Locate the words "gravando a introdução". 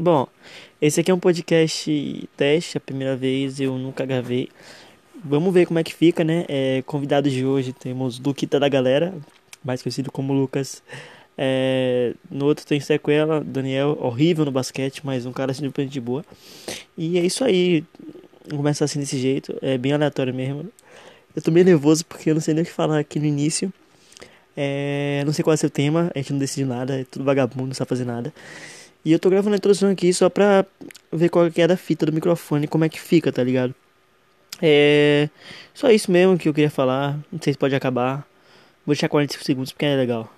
29.30-29.90